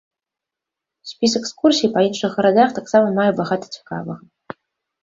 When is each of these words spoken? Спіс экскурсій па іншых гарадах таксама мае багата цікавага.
Спіс 1.09 1.31
экскурсій 1.41 1.91
па 1.99 2.03
іншых 2.09 2.31
гарадах 2.39 2.69
таксама 2.79 3.07
мае 3.21 3.31
багата 3.43 3.67
цікавага. 3.79 4.21